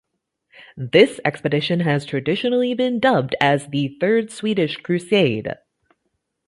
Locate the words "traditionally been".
2.07-2.99